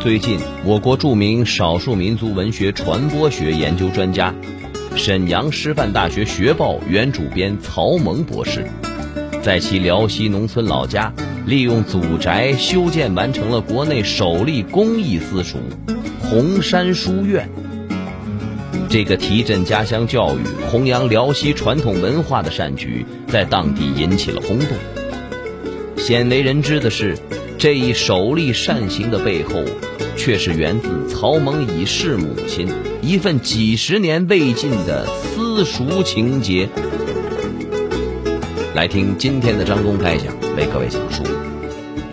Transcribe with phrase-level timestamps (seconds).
[0.00, 4.34] 最近，我国著名少数民族文学传播学研究专家、
[4.96, 8.64] 沈阳师范大学学报原主编曹萌博士，
[9.42, 11.12] 在其辽西农村老家，
[11.44, 15.58] 利用祖宅修建完成了国内首例公益私塾——
[16.24, 17.46] 红山书院。
[18.88, 20.40] 这个提振家乡教育、
[20.70, 24.68] 弘扬辽西传统文化的善举，在当地引起了轰动。
[25.98, 27.18] 鲜为人知的是。
[27.60, 29.62] 这一首立善行的背后，
[30.16, 32.66] 却是源自曹蒙已逝母亲
[33.02, 36.66] 一份几十年未尽的私塾情结。
[38.74, 41.22] 来听今天的张公开讲，为各位讲述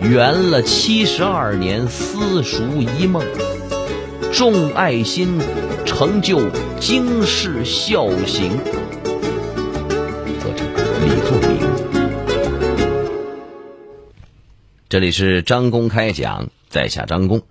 [0.02, 3.22] 圆了七十二年私塾一梦，
[4.30, 5.38] 重爱心，
[5.86, 6.42] 成就
[6.78, 8.50] 经世孝行。
[14.90, 17.42] 这里是张公开讲，在下张公。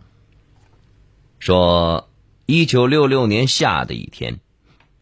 [1.37, 2.09] 说，
[2.47, 4.39] 一九六六年夏的一天，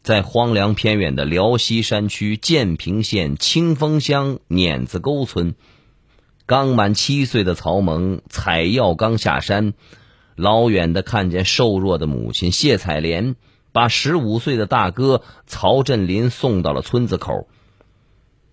[0.03, 5.55] 在荒凉偏远的辽西山区建平县清风乡碾子沟村，
[6.45, 9.73] 刚满七岁的曹萌采药刚下山，
[10.35, 13.37] 老远的看见瘦弱的母亲谢彩莲，
[13.71, 17.47] 把十五岁的大哥曹振林送到了村子口。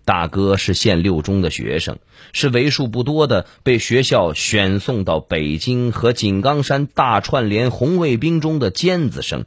[0.05, 1.99] 大哥是县六中的学生，
[2.33, 9.45] 是为数不多的被学校选送到北京和井冈山大串联红卫兵中的尖子生。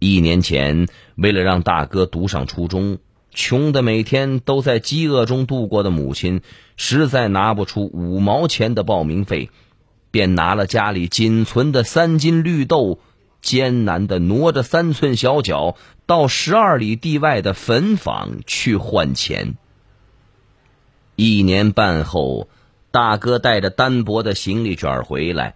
[0.00, 2.98] 一年前，为了让大哥读上初中，
[3.32, 6.40] 穷的每天都在饥饿中度过的母亲，
[6.76, 9.50] 实在拿不出五毛钱的报名费，
[10.10, 13.00] 便拿了家里仅存的三斤绿豆。
[13.48, 19.56] 艰难的挪着三寸小脚到十二里地外的坟坊去换钱。
[21.16, 22.50] 一年半后，
[22.90, 25.54] 大哥带着单薄的行李卷回来，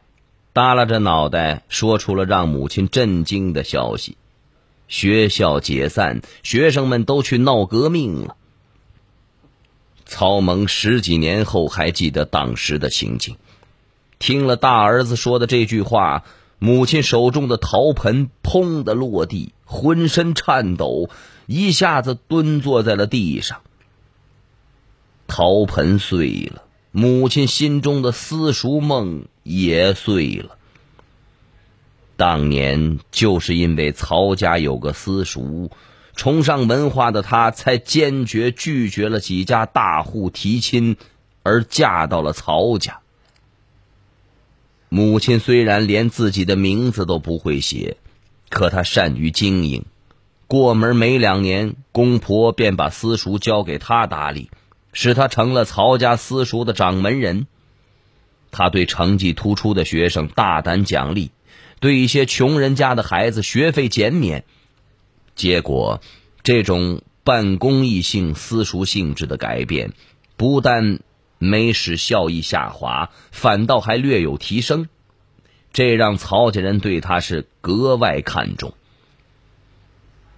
[0.54, 4.16] 耷拉着脑袋说出了让母亲震惊的消息：
[4.88, 8.36] 学校解散，学生们都去闹革命了。
[10.06, 13.36] 曹蒙十几年后还记得当时的情景，
[14.18, 16.24] 听了大儿子说的这句话。
[16.64, 21.10] 母亲手中的陶盆砰的落地，浑身颤抖，
[21.46, 23.62] 一下子蹲坐在了地上。
[25.26, 26.62] 陶盆碎了，
[26.92, 30.56] 母亲心中的私塾梦也碎了。
[32.16, 35.72] 当年就是因为曹家有个私塾，
[36.14, 40.96] 崇尚文化的她才坚决拒绝了几家大户提亲，
[41.42, 43.01] 而嫁到了曹家。
[44.94, 47.96] 母亲虽然连自己的名字都不会写，
[48.50, 49.86] 可她善于经营。
[50.46, 54.50] 过门没两年，公婆便把私塾交给她打理，
[54.92, 57.46] 使她成了曹家私塾的掌门人。
[58.50, 61.30] 他对成绩突出的学生大胆奖励，
[61.80, 64.44] 对一些穷人家的孩子学费减免。
[65.34, 66.02] 结果，
[66.42, 69.94] 这种半公益性私塾性质的改变，
[70.36, 71.00] 不但。
[71.42, 74.88] 没使效益下滑，反倒还略有提升，
[75.72, 78.74] 这让曹家人对他是格外看重。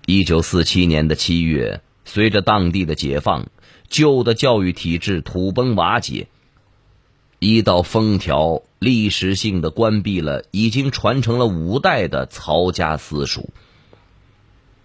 [0.07, 3.47] 一九四七年的七月，随着当地的解放，
[3.89, 6.29] 旧的教育体制土崩瓦解，
[7.39, 13.51] 一道封条历史性的关闭了已经传承了五代的曹家私塾。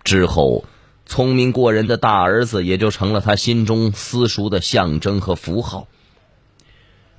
[0.04, 0.66] 之后，
[1.06, 5.88] 聪明过人的大儿子也就成了他心中私塾的象征和符号。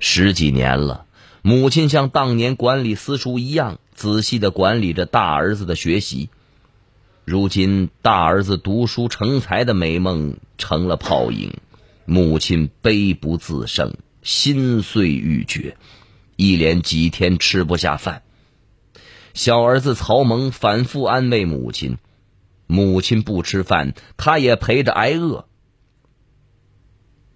[0.03, 1.05] 十几年了，
[1.43, 6.29] 母亲像当年管理私塾一样，仔细的管理着大儿子的学习。
[7.23, 11.53] 如今大儿子读书成才的美梦成了泡影，
[12.05, 15.77] 母亲悲不自胜，心碎欲绝，
[16.35, 18.23] 一连几天吃不下饭。
[19.35, 21.99] 小儿子曹萌反复安慰母亲
[22.65, 25.45] ：“母亲不吃饭，他也陪着挨饿。”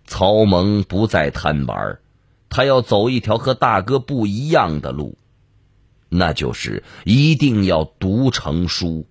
[0.07, 1.99] 曹萌不再贪玩。
[2.55, 5.17] 他要走一条和大哥不一样的路，
[6.07, 9.05] 那就是一定要读成书，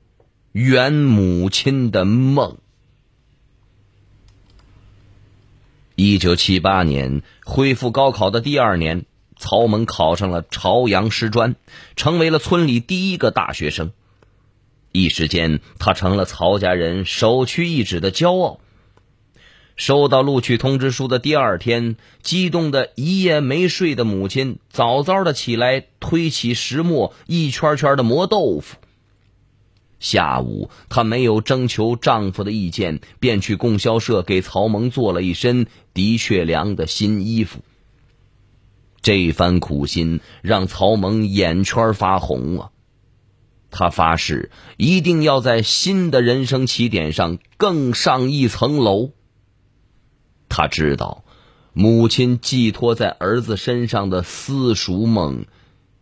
[0.52, 2.56] 圆母亲的梦。
[5.94, 9.04] 一九七八年恢复高考的第二年，
[9.36, 11.54] 曹猛考上了朝阳师专，
[11.96, 13.92] 成为了村里第一个大学生。
[14.90, 18.60] 一时间，他成了曹家人首屈一指的骄傲。
[19.76, 28.76] 收到录取通知书的第二天，激动的一夜没睡的母亲早早的起来推起石磨，一圈圈的磨豆腐。
[29.98, 37.60] 下午，她没有征求丈夫的意见，便去供销社给曹萌做了一身的确良的新衣服。
[39.02, 42.70] 这番苦心让曹蒙眼圈发红啊！
[43.70, 49.10] 他发誓一定要在新的人生起点上更上一层楼。
[50.56, 51.24] 他知道，
[51.72, 55.46] 母亲寄托在儿子身上的私塾梦，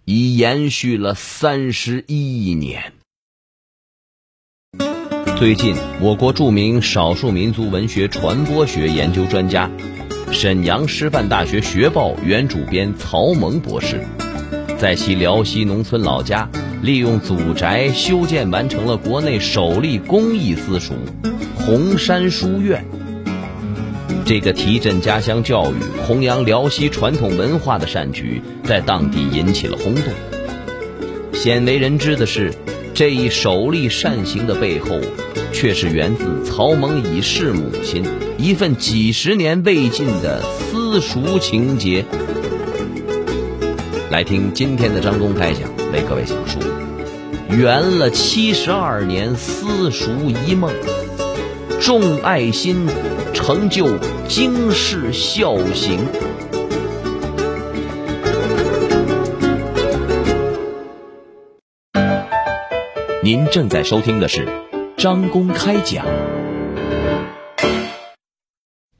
[0.05, 2.93] 已延续了三十一年。
[5.39, 9.71] 最近，我国著名少数民族文学传播学研究专家、
[10.31, 14.07] 沈阳师范大学学报原主编曹萌博士，
[14.79, 16.47] 在其辽西农村老家，
[16.83, 20.93] 利用祖宅修建完成了国内首例公益私塾——
[21.57, 22.85] 红山书院。
[24.25, 25.77] 这个提振家乡教育、
[26.07, 30.05] 弘扬辽西传统文化的善举，在当地引起了轰动。
[31.33, 32.53] 鲜为人知的是。
[32.95, 35.01] 这一首例善行的背后，
[35.51, 38.05] 却是源自曹蒙已逝母亲
[38.37, 42.05] 一份几十年未尽的私塾情节。
[44.11, 46.59] 来听今天的张公开讲，为各位讲述
[47.49, 50.11] 圆了七十二年私塾
[50.47, 50.71] 一梦，
[51.81, 52.87] 重爱心，
[53.33, 53.87] 成就
[54.35, 55.99] 经世孝行。
[63.23, 64.49] 您正在收听的是
[64.97, 66.07] 张公开讲，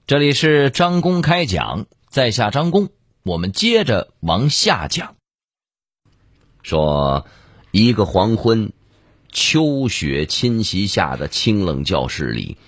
[0.07, 2.91] 这里是张公开讲，在下张公，
[3.23, 5.17] 我们接着往下讲。
[6.63, 7.27] 说
[7.71, 8.71] 一个黄昏，
[9.33, 12.59] 秋雪侵袭下的清冷教室里，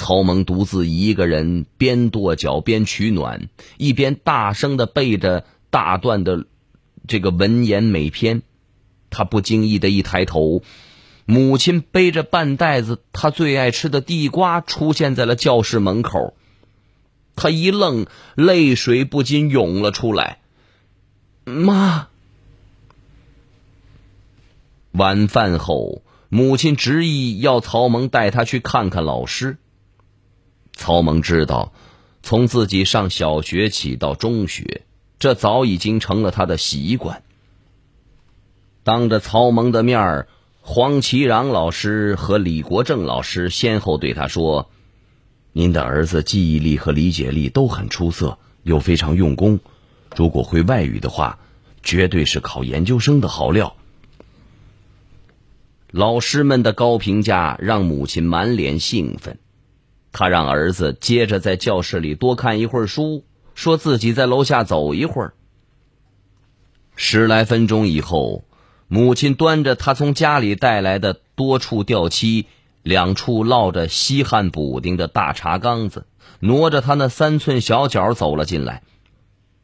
[0.00, 6.46] 曹蒙独自一个人边跺脚边取暖，一边大声的背着大段的
[7.06, 8.40] 这个文言美篇。
[9.10, 10.62] 他不经意的一抬头。
[11.26, 16.34] 母亲背着半袋子他最爱吃的地瓜出现在了教室门口，
[17.36, 20.38] 他一愣，泪水不禁涌了出来。
[21.44, 22.08] 妈。
[24.92, 29.58] 晚饭后，母亲执意要曹萌带他去看看老师。
[30.72, 31.72] 曹萌知道，
[32.22, 34.82] 从自己上小学起到中学，
[35.18, 37.22] 这早已经成了他的习惯。
[38.82, 40.28] 当着曹萌的面儿。
[40.62, 44.70] 黄其壤老师和李国正老师先后对他说
[45.52, 49.58] ：“您的儿子记忆力和理解力都很出色，又非常用功。
[50.14, 51.38] 如果会外语的话，
[51.82, 53.74] 绝对是考研究生的好料。”
[55.90, 59.39] 老师们的高评价让母亲满脸兴奋，
[60.12, 63.24] 他让儿子接着在教室里多看一会儿书，
[63.54, 65.34] 说自己在楼下走一会儿。
[66.96, 68.44] 十来分钟以后。
[68.92, 72.46] 母亲端着他从家里带来的多处掉漆、
[72.82, 76.06] 两处烙着稀罕补丁的大茶缸子，
[76.40, 78.82] 挪着他那三寸小脚走了进来。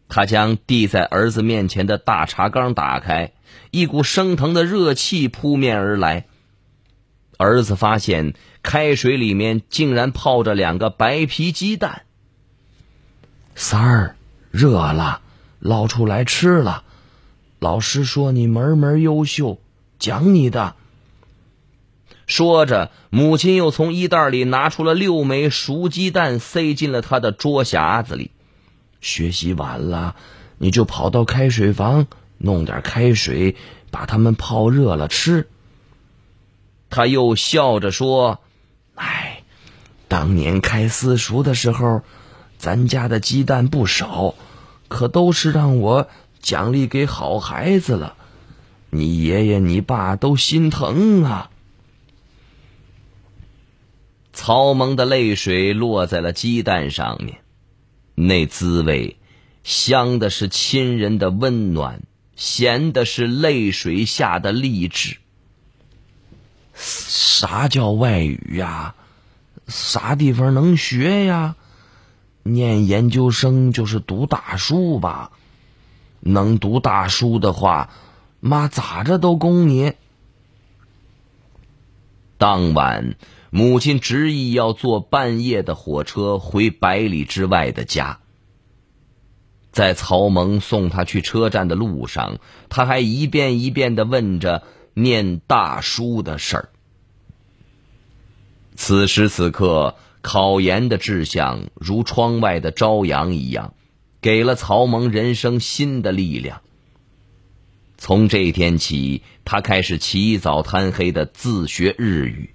[0.09, 3.33] 他将递在儿子面前的大茶缸打开，
[3.73, 6.27] 一股升腾的热气扑面而来。
[7.37, 12.03] 儿子发现开水里面竟然泡着两个白皮鸡蛋。
[13.55, 14.17] 三儿，
[14.51, 15.21] 热了，
[15.59, 16.85] 捞出来吃了。
[17.59, 19.59] 老师说你门门优秀，
[19.99, 20.75] 奖你的。
[22.27, 28.31] 说着，母亲又从衣袋里拿出了六枚熟鸡蛋，塞进了他的桌匣子里。
[29.01, 30.17] 学习晚了，
[30.59, 32.09] 你就跑到开水房
[32.39, 33.57] 弄点开水，
[33.91, 35.49] 把它们泡热了吃。
[36.91, 38.41] 他又笑着说
[38.97, 39.43] ：“哎，
[40.09, 42.03] 当年开私塾的时候，
[42.59, 44.35] 咱家的鸡蛋不少，
[44.89, 46.09] 可都是让我。”
[46.43, 48.15] 奖励给好孩子了，
[48.91, 51.51] 你爷爷你爸都心疼啊！
[54.33, 57.39] 曹蒙的泪水落在了鸡蛋上面，
[58.15, 59.17] 那滋味，
[59.65, 62.03] 香的是亲人的温暖，
[62.37, 65.17] 咸的是泪水下的励志。
[66.77, 68.95] 啥叫外语呀？
[69.67, 71.57] 啥地方能学呀？
[72.43, 75.33] 念研究生就是读大书吧？
[76.21, 77.91] 能读大书的话，
[78.39, 79.95] 妈咋着都供你。
[82.39, 83.17] 当晚，
[83.51, 88.21] 母亲执意要坐半夜的火车回百里之外的家。
[89.73, 94.63] 在曹蒙送他去车站的路上，他还一遍一遍的问着
[94.99, 96.69] 念大书的事儿。
[98.75, 103.75] 此时此刻，考研的志向如窗外的朝阳一样。
[104.19, 106.61] 给了曹蒙人生新的力量。
[107.97, 112.51] 从这天起，他开始起早贪黑的自学日语。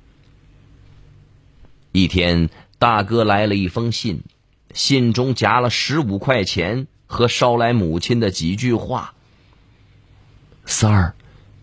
[1.93, 4.23] 一天，大哥来了一封信，
[4.73, 9.13] 信中夹了十五块钱和捎来母亲的几句话
[10.65, 11.15] ：“三儿，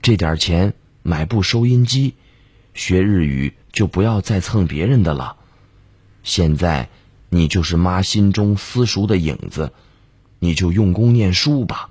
[0.09, 0.73] 这点钱
[1.03, 2.15] 买部收音机，
[2.73, 5.37] 学日语就不要再蹭别人的了。
[6.23, 6.89] 现在
[7.29, 9.71] 你就是妈心中私塾的影子，
[10.39, 11.91] 你就用功念书吧。”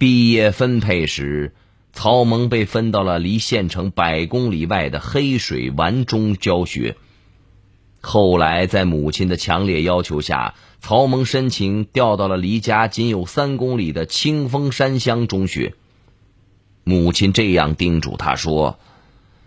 [0.00, 1.52] 毕业分配时，
[1.92, 6.96] 曹萌被分到了离县城百公里外的黑水丸中教学。
[8.06, 15.74] 后来，在母亲的强烈要求下，曹萌申请调到了离家仅有三公里的清风山乡中学。
[16.84, 18.78] 母亲这样叮嘱他说：“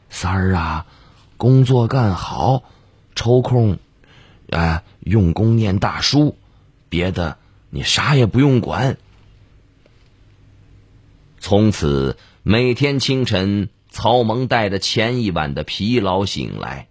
[0.09, 0.87] 三儿啊，
[1.37, 2.63] 工作干好，
[3.13, 3.77] 抽空，
[4.49, 6.35] 啊，用功念大书，
[6.89, 7.37] 别的
[7.69, 8.97] 你啥也不用管。”
[11.39, 16.87] 从此，每天清晨，曹萌带着前一晚的疲劳醒来，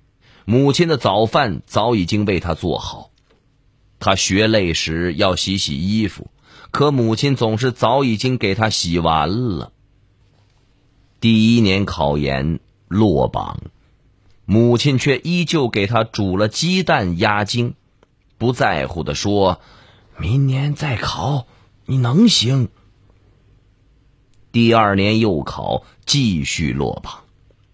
[0.48, 3.10] 母亲的早饭早已经为他做好。
[3.98, 6.30] 他学累时要洗洗衣服，
[6.70, 9.72] 可母亲总是早已经给他洗完了。
[11.18, 13.58] 第一年考研落榜，
[14.44, 17.74] 母亲却依旧给他煮了鸡蛋压惊，
[18.38, 19.60] 不在乎的说
[20.16, 21.48] ：“明年再考，
[21.86, 22.68] 你能行。”
[24.52, 27.24] 第二年又考，继续落榜，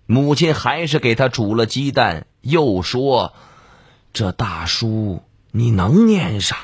[0.07, 3.33] 母亲还是给他煮了鸡蛋，又说
[4.13, 6.59] ：“这大书你能念上。”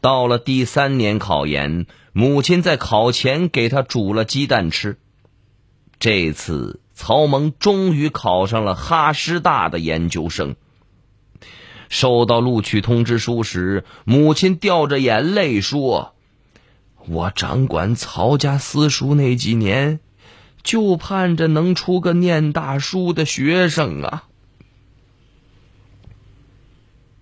[0.00, 4.98] 到了第三年考研，母亲在考前给他煮了鸡蛋吃。
[5.98, 10.56] 这次曹萌终于考上了哈师大的研究生。
[11.88, 16.14] 收到录取通知书时，母亲掉着眼泪说。
[17.06, 20.00] 我掌管曹家私塾那几年，
[20.64, 24.24] 就盼着能出个念大书的学生啊！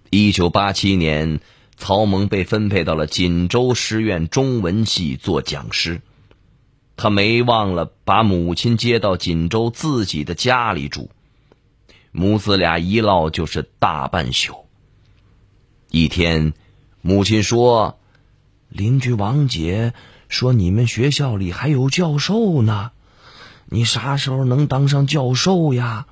[0.09, 1.41] 一九八七年，
[1.77, 6.01] 曹萌被分配到了锦州师院中文系做讲师，
[6.97, 11.11] 他没忘了把母亲接到锦州自己的家里住，
[12.13, 14.55] 母子俩一唠就是大半宿。
[15.91, 16.55] 一天，
[17.03, 17.99] 母亲说。
[18.75, 19.93] 邻居王姐
[20.31, 22.91] 说：“你们学校里还有教授呢，
[23.73, 26.07] 你啥时候能当上教授呀？”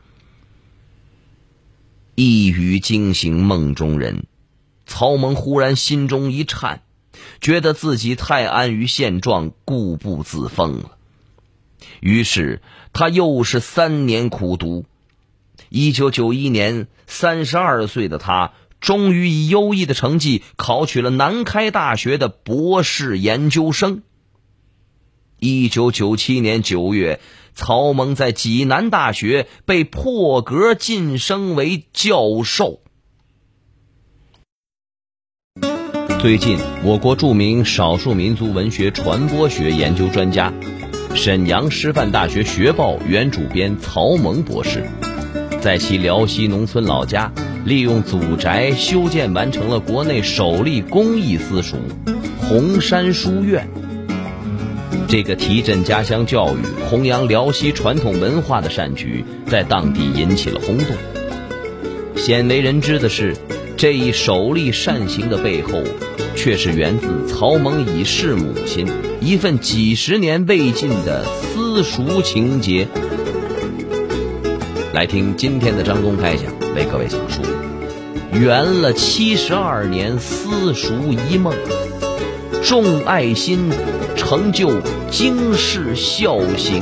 [2.16, 4.24] 一语惊醒梦中人，
[4.86, 6.82] 曹萌忽然心中一颤，
[7.40, 10.96] 觉得自己太安于现状，固步自封了。
[12.00, 12.62] 于是
[12.92, 14.86] 他又是三年苦读。
[15.68, 18.52] 一九九一年，三十二岁的他。
[18.80, 24.02] 终于以优异的成绩考取了南开大学的博士研究生。
[25.38, 27.20] 一九九七年九月，
[27.60, 32.80] 曹萌在济南大学被破格晋升为教授。
[36.20, 40.50] 最近，我国著名少数民族文学传播学研究专家、
[41.14, 44.88] 沈阳师范大学学报原主编曹萌博士，
[45.60, 47.30] 在其辽西农村老家。
[47.66, 51.76] 利用祖宅修建，完成了国内首例公益私塾——
[52.40, 53.68] 红山书院。
[55.10, 60.86] 这个提振家乡教育、弘扬辽西传统文化的善举，在当地引起了轰动。
[62.14, 63.36] 鲜为人知的是，
[63.76, 65.82] 这一首例善行的背后，
[66.36, 68.86] 却是源自曹蒙已逝母亲
[69.20, 72.86] 一份几十年未尽的私塾情结。
[74.94, 76.44] 来听今天的张公开讲。
[76.76, 77.42] 为各位讲述，
[78.32, 80.92] 圆了七十二年私塾
[81.28, 81.52] 一梦，
[82.62, 83.72] 众爱心，
[84.30, 86.80] 成就经世孝行。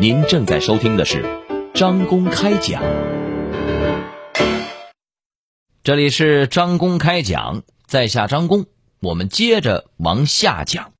[0.00, 1.26] 您正在收听的是
[1.74, 2.82] 张公开讲，
[5.82, 8.64] 这里是张公开讲，在下张公，
[9.00, 10.92] 我们接着往下讲。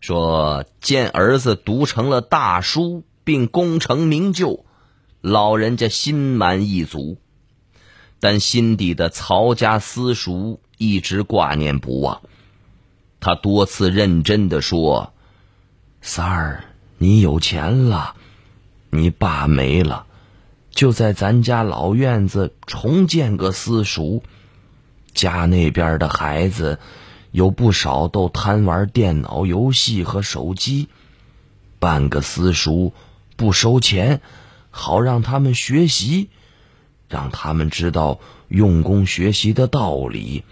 [0.00, 4.66] 说见儿子读成了大书，并功成名就，
[5.20, 7.18] 老人家心满意足，
[8.20, 12.22] 但心底的曹家私塾一直挂念不忘。
[13.20, 15.12] 他多次认真的说
[16.00, 16.64] ：“三儿，
[16.98, 18.14] 你有钱了，
[18.90, 20.06] 你爸没了，
[20.70, 24.22] 就在咱家老院子重建个私塾，
[25.14, 26.78] 家那边的孩子。”
[27.32, 30.88] 有不少都贪玩电脑游戏和手机，
[31.78, 32.94] 办个私塾
[33.36, 34.22] 不收钱，
[34.70, 36.30] 好让他们学习，
[37.08, 40.42] 让他们知道用功学习的道理，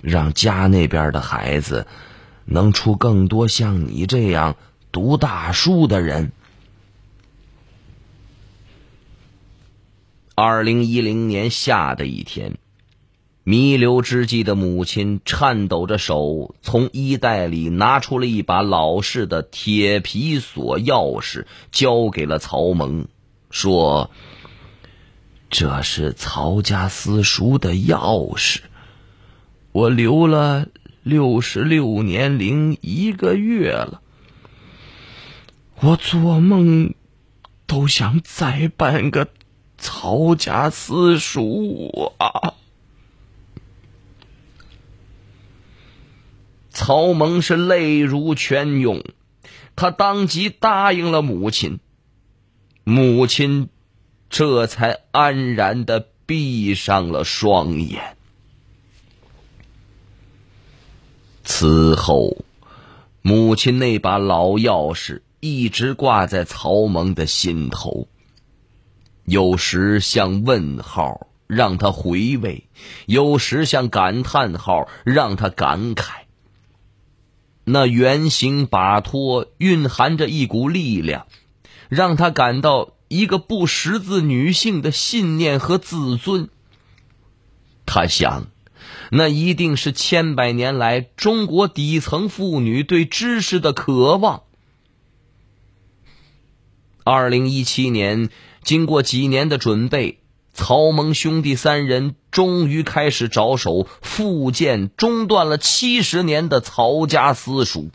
[0.00, 1.86] 让家那边的孩子
[2.44, 4.56] 能出更多像你这样
[4.92, 6.32] 读大书的人。
[10.34, 12.58] 二零一零年夏的一天，
[13.42, 23.08] 弥留之际的母亲颤抖着手，从衣袋里拿出了一把老式的铁皮锁钥匙，交给了曹蒙，
[23.50, 24.10] 说。
[25.50, 28.60] 这是曹家私塾的钥匙，
[29.72, 30.68] 我留了
[31.02, 34.02] 六十六年零一个月了。
[35.80, 36.94] 我做梦。”
[37.68, 39.28] 都想再办个
[39.76, 42.54] 曹家私塾啊！
[46.70, 49.04] 曹蒙是泪如泉涌，
[49.76, 51.78] 他当即答应了母亲，
[52.84, 53.68] 母亲
[54.30, 58.16] 这才安然的闭上了双眼。
[61.44, 62.36] 此后，
[63.22, 65.22] 母亲那把老钥匙。
[65.40, 68.08] 一直挂在曹蒙的心头，
[69.24, 72.64] 有时像问号，让他回味；
[73.06, 76.22] 有时像感叹号，让他感慨。
[77.62, 81.28] 那圆形把托蕴含着一股力量，
[81.88, 86.48] 让他感到一个不识字女性的信念和自尊。
[87.84, 88.48] 他想，
[89.10, 94.42] 那一定是千百年来中国底层妇女对知识的渴望。
[97.02, 98.28] 二零一七年，
[98.62, 100.20] 经过几年的准备，
[100.52, 107.90] 曹蒙兄弟三人终于开始着手复建中断了七十年的曹家私塾。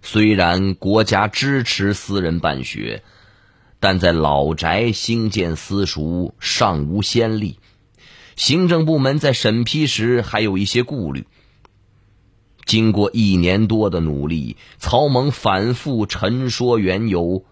[0.00, 3.02] 虽然国家支持私人办学，
[3.84, 7.58] 但在老宅兴建私塾尚无先例，
[8.34, 11.26] 行政部门在审批时还有一些顾虑。
[12.64, 17.44] 经过一年多的努力，曹猛反复陈说缘由，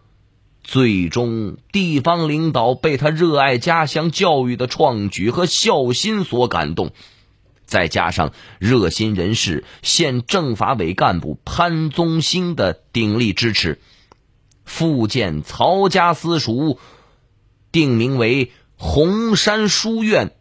[0.65, 6.93] 最终地方领导被他热爱家乡教育的创举和孝心所感动，
[7.67, 13.79] 再加上热心人士县政法委干部潘宗兴的鼎力支持，
[14.65, 16.79] 复建曹家私塾，
[17.71, 20.35] 定名为红山书院，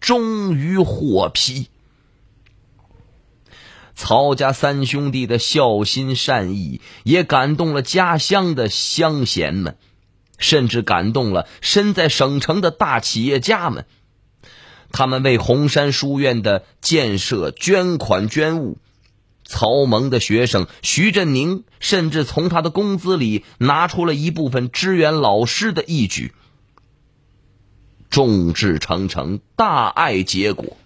[0.00, 1.68] 终于获批。
[3.94, 9.76] 曹家三兄弟的孝心善意，也感动了家乡的乡贤们，
[10.38, 13.84] 甚至感动了身在省城的大企业家们。
[14.90, 18.78] 他们为红山书院的建设捐款捐物。
[19.50, 26.32] 曹蒙的学生徐振宁甚至从他的工资里拿出了一部分支援老师的义举。
[28.10, 30.76] 众志成城，大爱结果。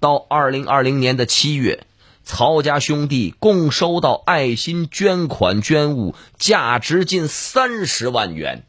[0.00, 1.86] 到二零二零年的七月。
[2.28, 8.64] 曹家兄弟共收到爱心捐款捐物，价值近三十万元。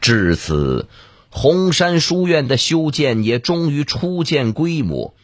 [0.00, 0.88] 至此，
[1.30, 5.14] 红山书院的修建也终于初见规模。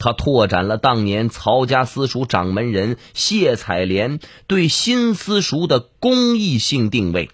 [0.00, 7.30] 他拓展了当年曹家私塾掌门人谢彩莲对新私塾的公益性定位，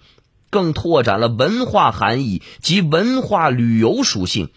[0.49, 4.49] 更拓展了文化含义及文化旅游属性。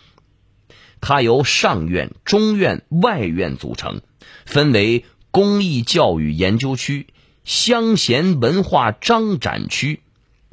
[1.01, 4.03] 它由上院、中院、外院组成，
[4.44, 7.07] 分为公益教育研究区、
[7.44, 10.01] 乡贤文化张展区、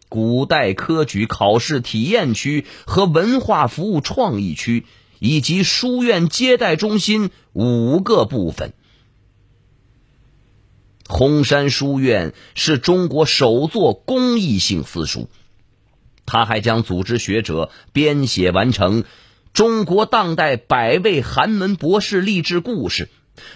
[0.10, 4.86] 古代科举考试体验区和文化服务创意区，
[5.20, 8.74] 以及书院接待中心五个部分。
[11.08, 15.28] 红山书院是中国首座公益性私塾，
[16.26, 19.06] 他还将组织学者编写完成。
[19.54, 23.10] 中国当代百位寒门博士励志故事，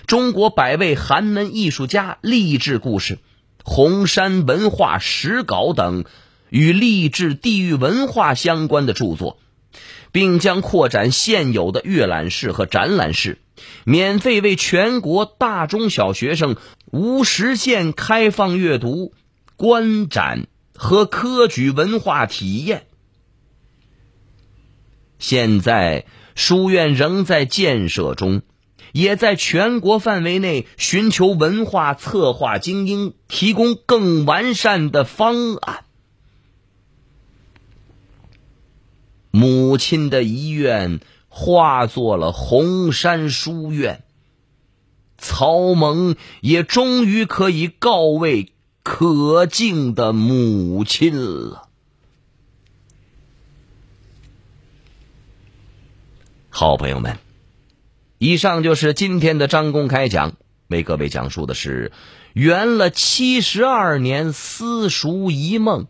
[0.08, 3.20] 中国百位寒门艺术家励志故事，
[3.64, 6.06] 红山文化史稿等
[6.50, 9.38] 与励志地域文化相关的著作，
[10.12, 13.38] 并将扩展现有的阅览室和展览室，
[13.86, 16.56] 免费为全国大中小学生
[16.92, 19.14] 无时限开放阅读、
[19.56, 22.88] 观展和科举文化体验。
[25.20, 28.42] 现在书院仍在建设中，
[28.92, 35.86] 也在全国范围内寻求文化策划精英，提供更完善的方案。
[39.32, 44.04] 母亲的遗愿化作了红山书院，
[45.18, 51.70] 曹蒙也终于可以告慰可敬的母亲了。
[56.50, 57.18] 好朋友们，
[58.18, 60.34] 以上就是今天的张公开讲，
[60.68, 61.94] 为各位讲述的是
[62.34, 65.88] 圆了七十二年私塾一梦，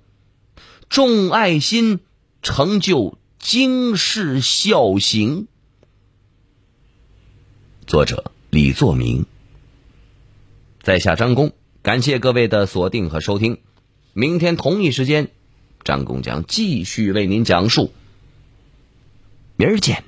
[0.88, 2.00] 重爱心，
[2.44, 5.48] 成就经世孝行。
[7.88, 9.26] 作者李作明，
[10.84, 11.52] 在下张工，
[11.82, 13.58] 感谢各位的锁定和收听。
[14.14, 15.32] 明天同一时间，
[15.84, 17.92] 张工将继续为您讲述。
[19.56, 20.04] 明儿见。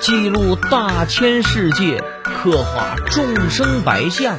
[0.00, 4.38] 记录大千世界，刻画众生百相，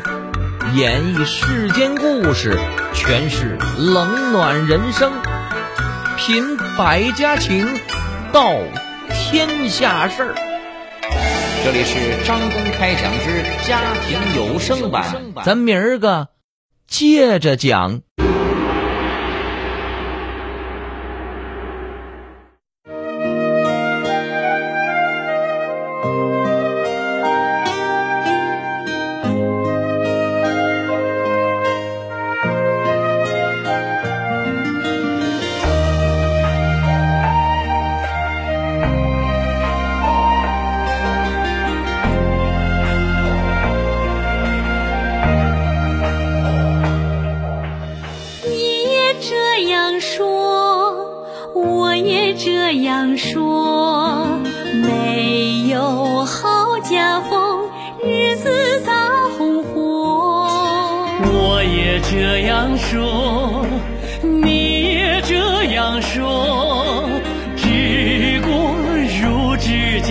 [0.75, 2.57] 演绎世间故事，
[2.95, 5.11] 诠释冷暖人生，
[6.23, 7.67] 品百家情，
[8.31, 8.53] 道
[9.09, 10.35] 天下事儿。
[11.63, 15.03] 这里是张公开讲之家庭有声版，
[15.43, 16.27] 咱明儿个
[16.85, 18.01] 接着讲。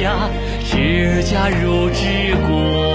[0.01, 0.31] 家，
[0.65, 2.90] 治家如治国。